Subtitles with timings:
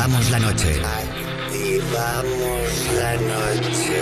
[0.00, 0.80] Activamos la noche.
[2.96, 4.00] La noche.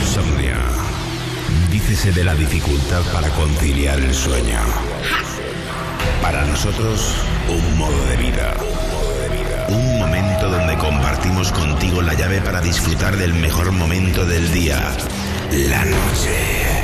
[0.00, 0.56] Insomnia.
[1.70, 4.58] Dícese de la dificultad para conciliar el sueño.
[6.20, 7.14] Para nosotros,
[7.48, 8.56] un modo de vida.
[9.68, 14.96] Un momento donde compartimos contigo la llave para disfrutar del mejor momento del día.
[15.52, 16.83] La noche.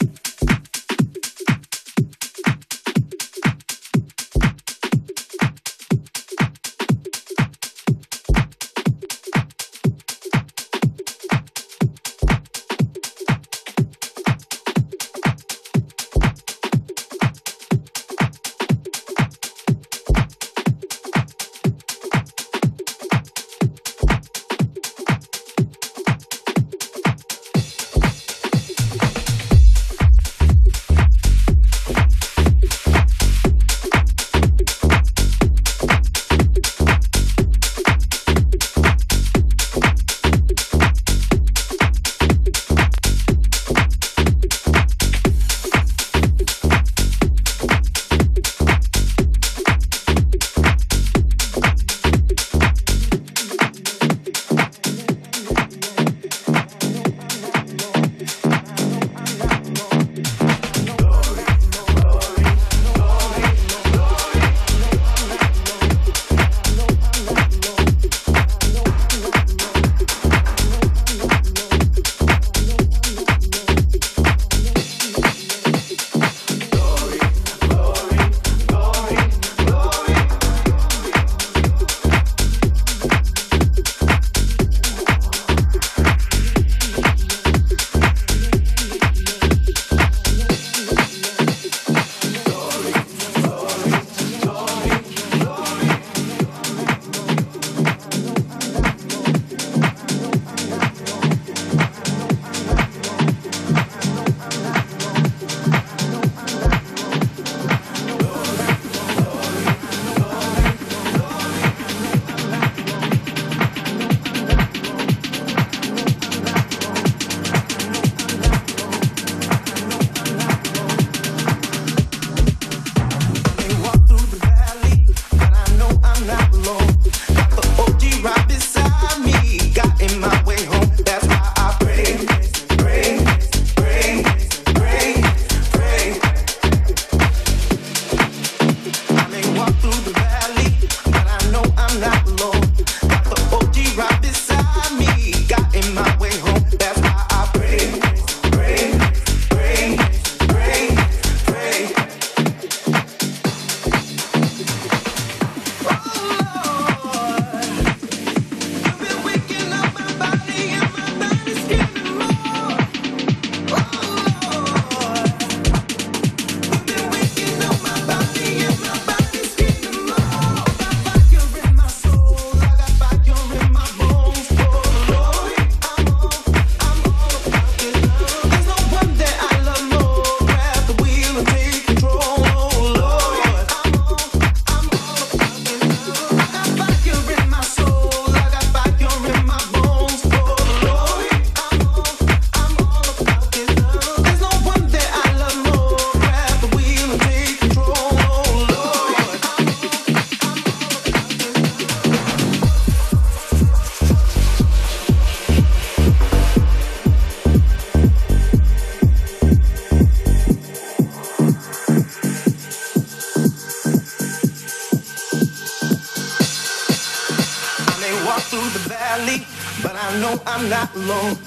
[221.01, 221.40] alone.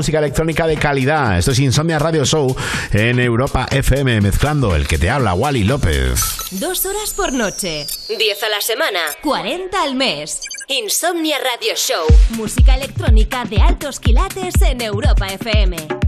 [0.00, 1.36] Música electrónica de calidad.
[1.36, 2.56] Esto es Insomnia Radio Show
[2.94, 6.38] en Europa FM, mezclando el que te habla, Wally López.
[6.52, 10.40] Dos horas por noche, diez a la semana, 40 al mes.
[10.68, 15.99] Insomnia Radio Show, música electrónica de altos quilates en Europa FM.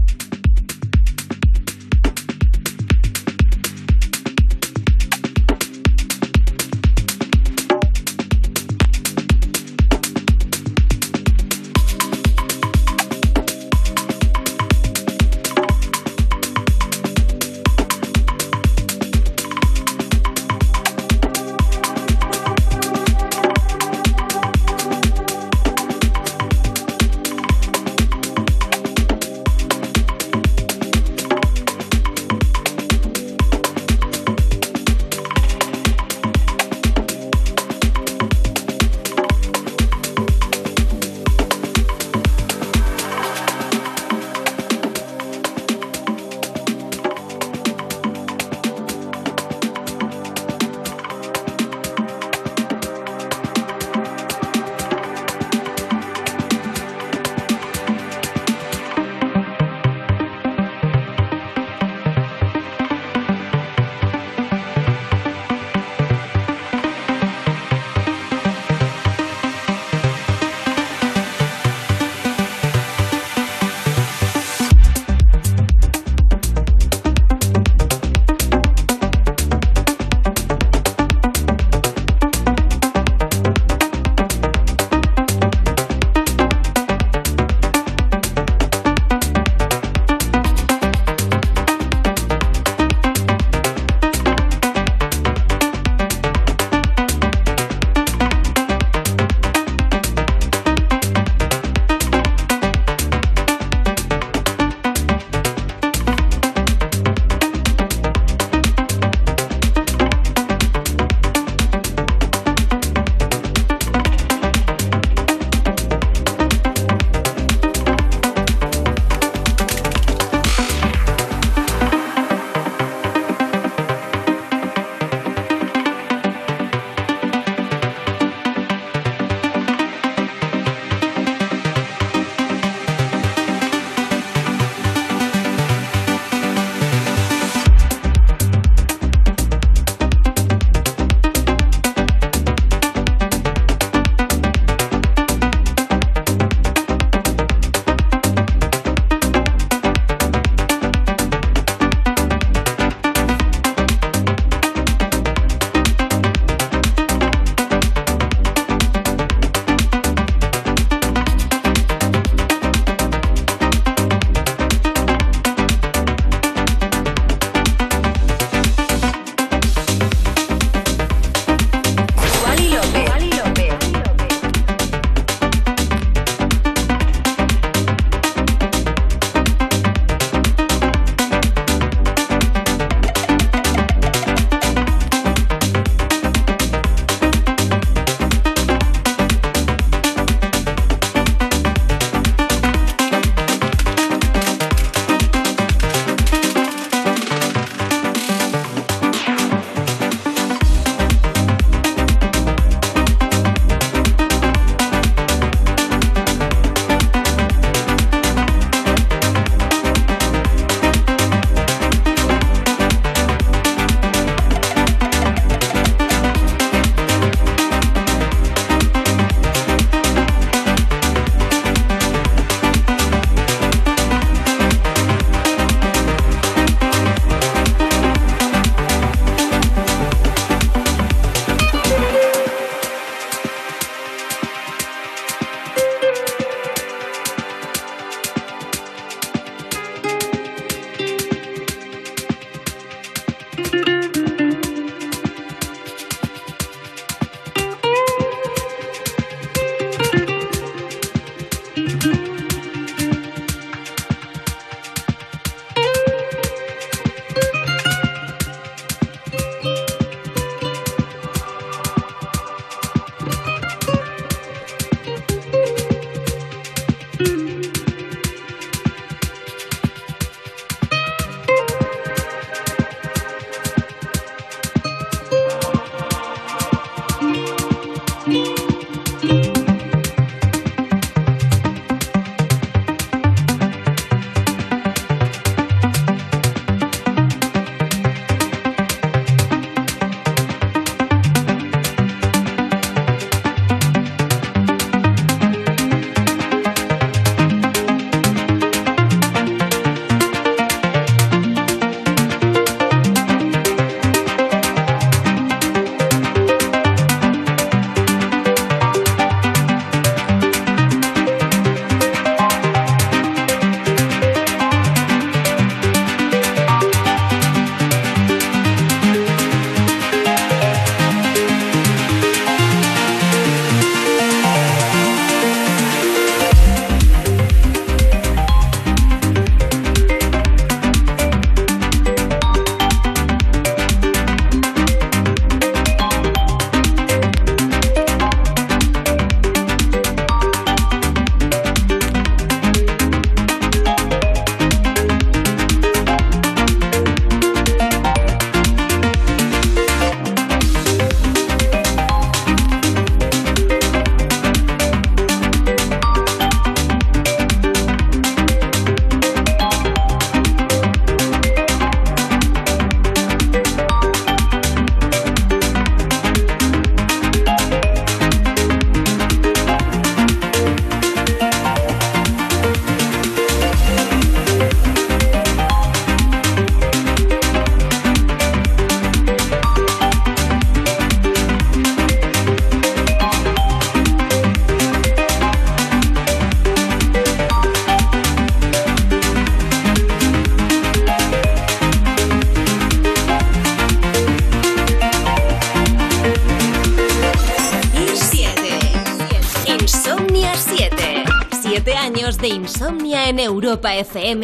[404.03, 404.43] FM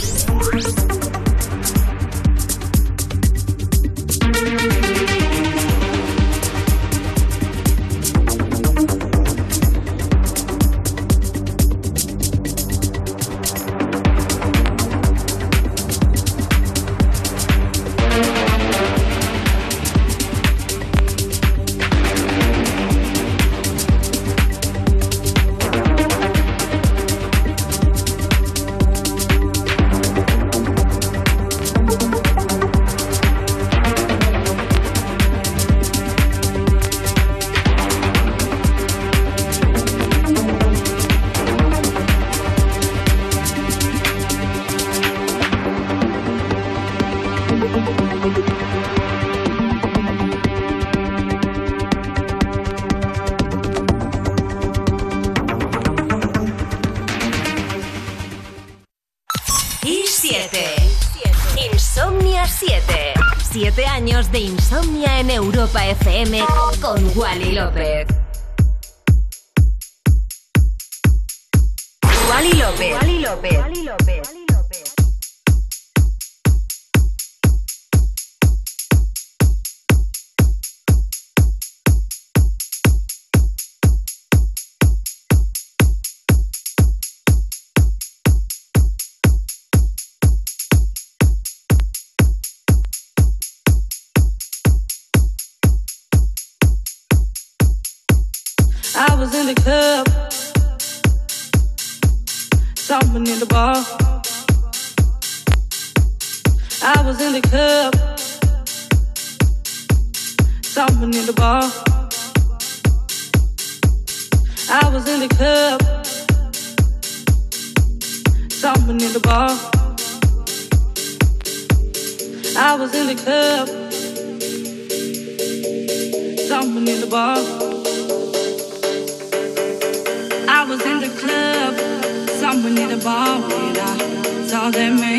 [134.61, 135.15] called at me.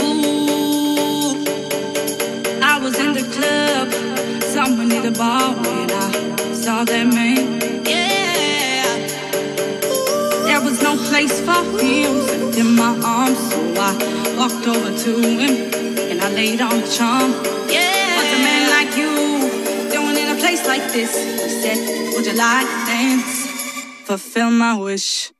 [0.00, 1.44] Ooh,
[2.72, 3.88] I was in the club,
[4.54, 6.08] somewhere near the bar when I
[6.54, 7.60] saw that man.
[7.84, 8.88] Yeah,
[10.48, 13.58] there was no place for him except in my arms, so
[13.88, 13.92] I
[14.38, 15.52] walked over to him
[16.10, 17.30] and I laid on the charm.
[17.68, 19.12] Yeah, what's a man like you
[19.92, 21.12] doing in a place like this?
[21.44, 21.78] He said,
[22.14, 23.32] Would you like to dance?
[24.06, 25.30] Fulfill my wish.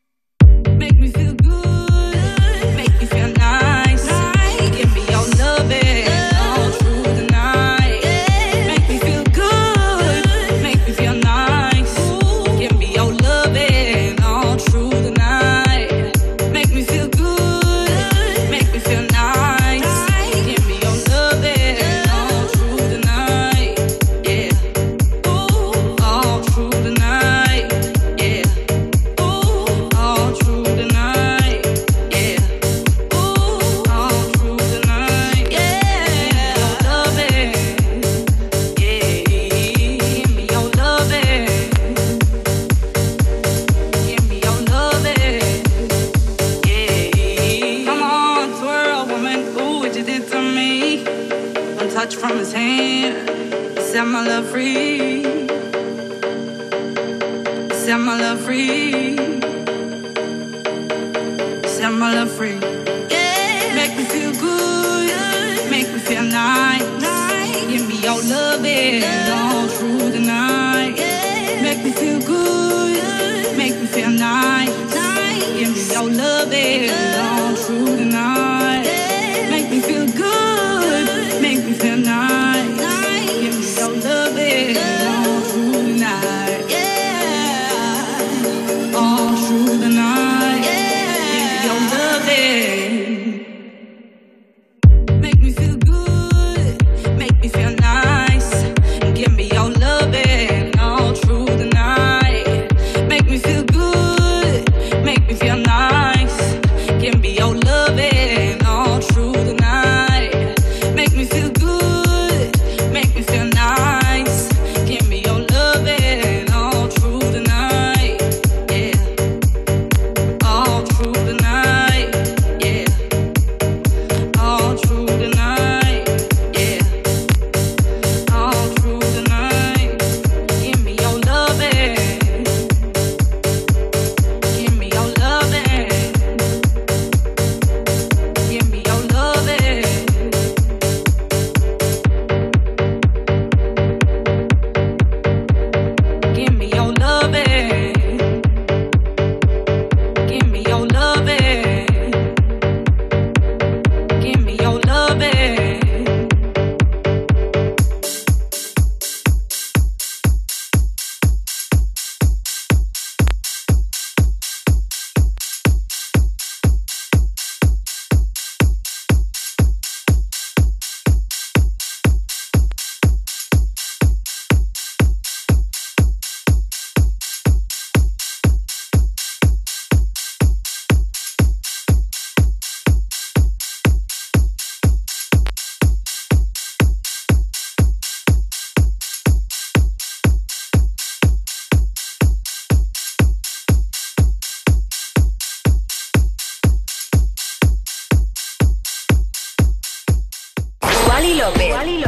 [201.29, 202.08] Wally López.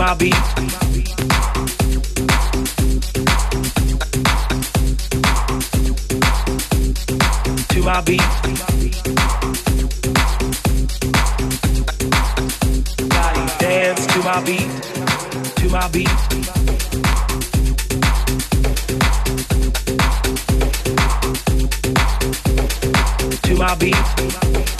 [0.00, 0.32] my beat.
[7.68, 8.22] To my beat.
[13.58, 14.70] Dance to my beat.
[15.56, 16.08] To my beat.
[23.42, 24.79] To my beat.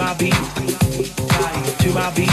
[0.00, 2.32] to my beat, to my beat,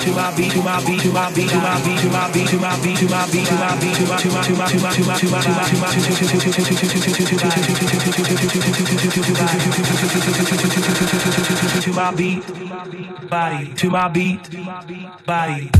[0.00, 2.48] to my beat, to my beat, to my beat, to my beat, to my beat,
[2.48, 4.80] to my beat, to my beat, to my beat, to my beat, to my beat,
[4.84, 5.52] to my to my beat, to my to
[11.76, 12.42] my beat, to my beat, to my to my beat,
[13.28, 14.40] body, to my beat,
[15.26, 15.70] body.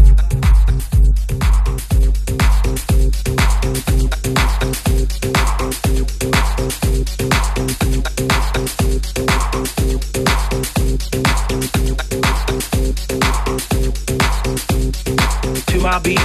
[15.84, 16.18] My beat.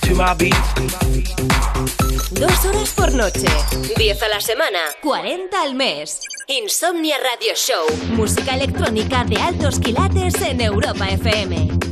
[0.00, 0.50] To my.
[2.30, 3.46] Dos horas por noche.
[3.98, 4.78] 10 a la semana.
[5.02, 6.20] 40 al mes.
[6.46, 7.84] Insomnia Radio Show.
[8.16, 11.91] Música electrónica de altos quilates en Europa FM.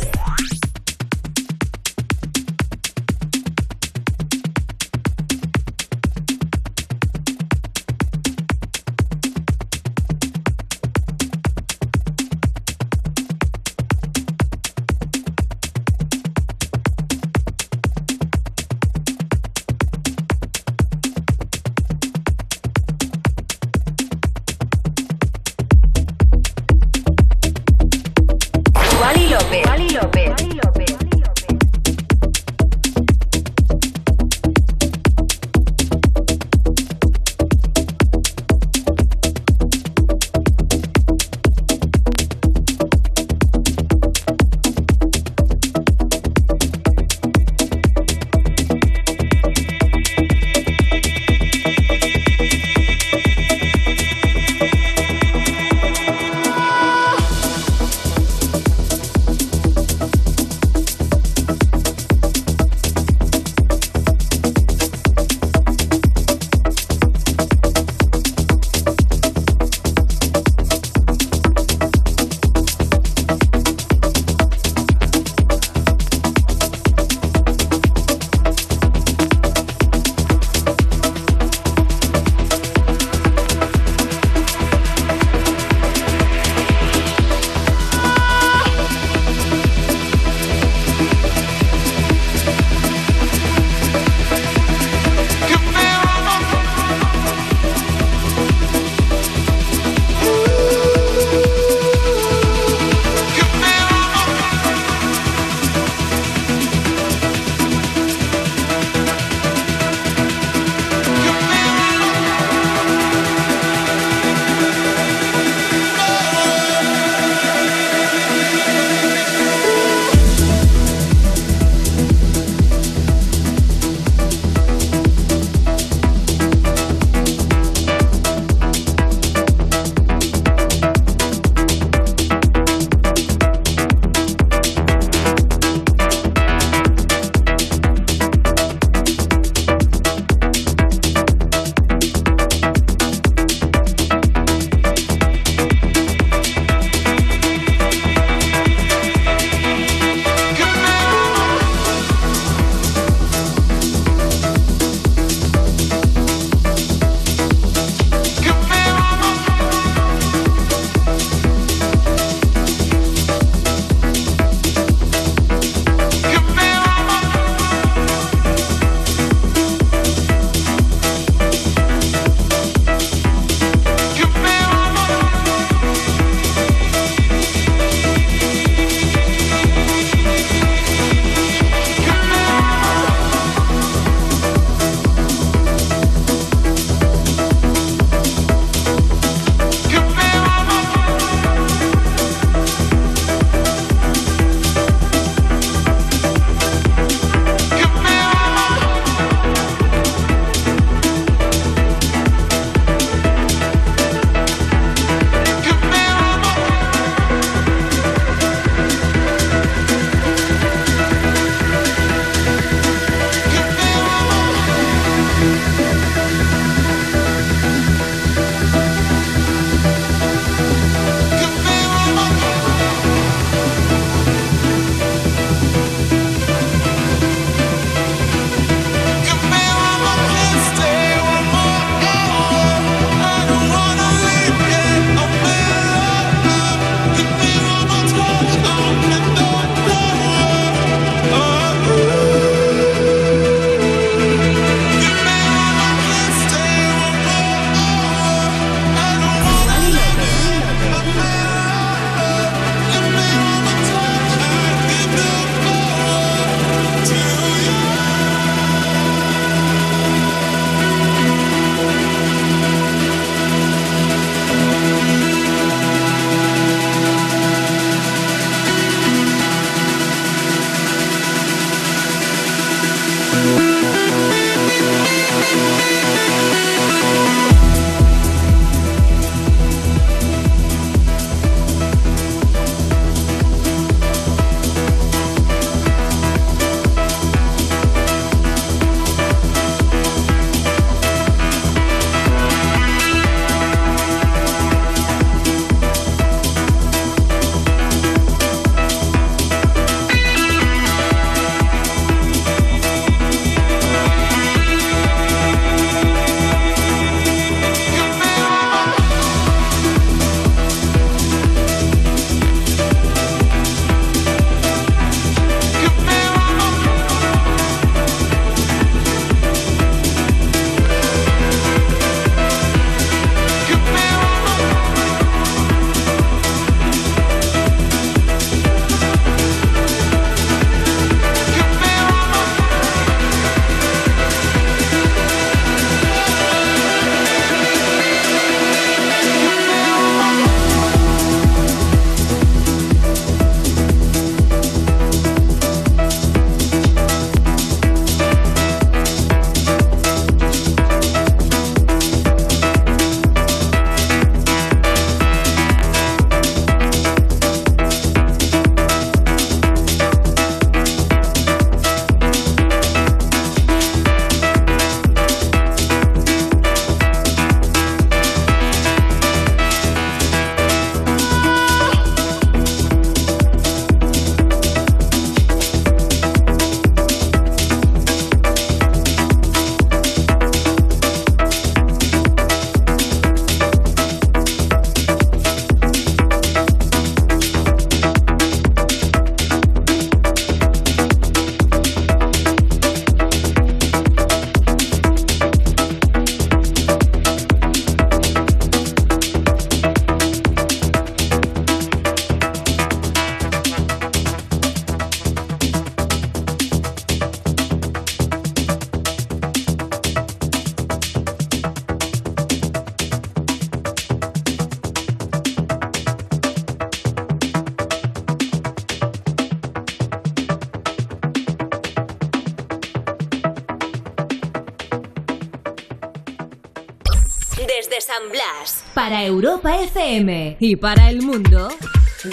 [429.11, 431.67] Para Europa FM y para el mundo,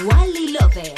[0.04, 0.97] Wally López.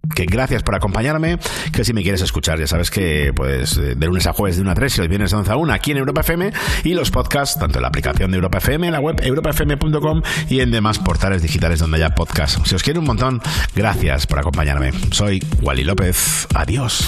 [0.25, 1.37] gracias por acompañarme,
[1.71, 4.63] que si me quieres escuchar, ya sabes que pues eh, de lunes a jueves de
[4.63, 6.51] 1 a 3 y el viernes de 11 a 1 aquí en Europa FM
[6.83, 10.59] y los podcasts, tanto en la aplicación de Europa FM, en la web europafm.com y
[10.59, 12.59] en demás portales digitales donde haya podcasts.
[12.65, 13.41] Si os quiero un montón,
[13.75, 14.91] gracias por acompañarme.
[15.11, 16.47] Soy Wally López.
[16.53, 17.07] Adiós.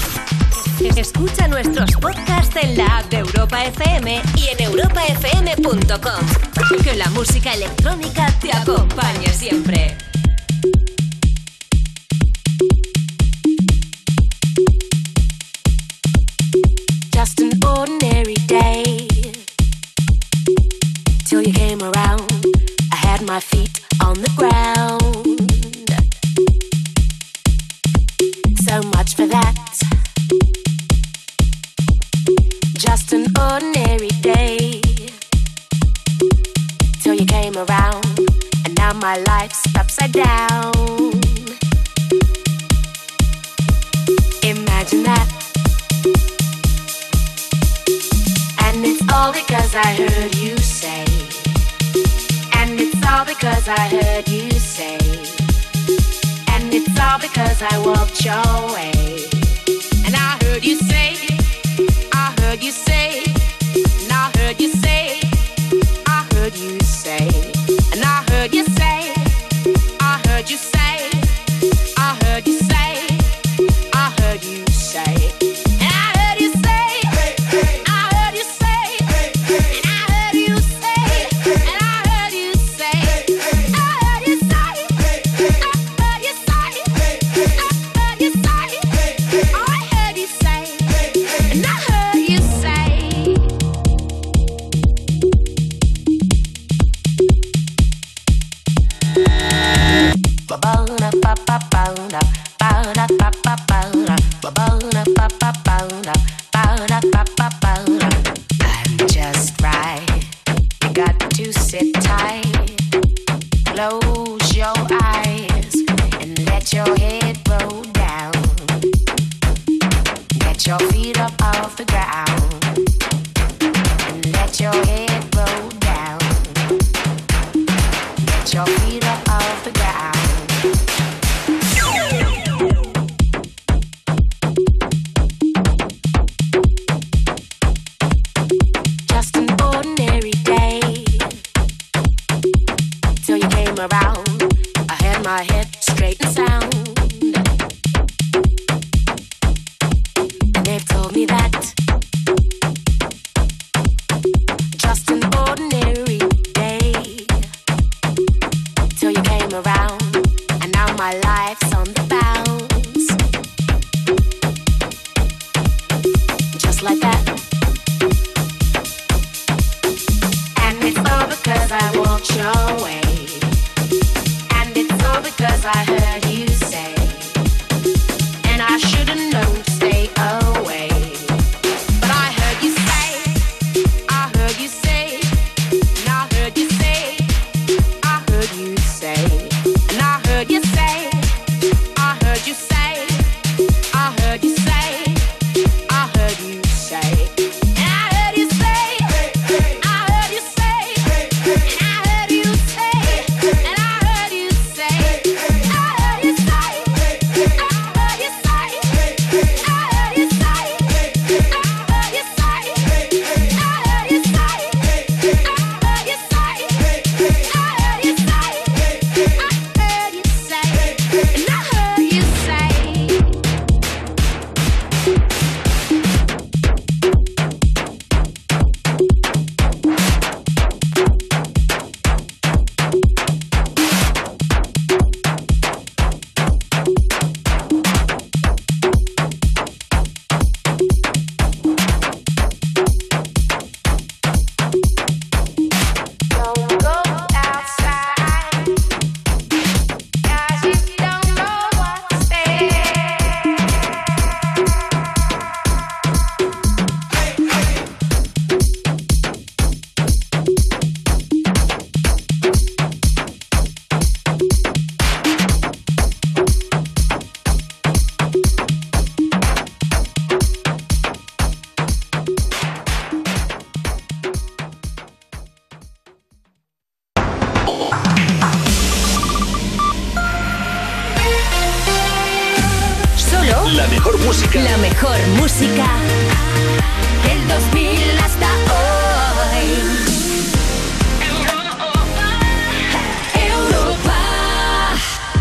[0.97, 6.81] Escucha nuestros podcasts en la app de Europa FM y en europafm.com.
[6.83, 9.95] Que la música electrónica te acompañe siempre.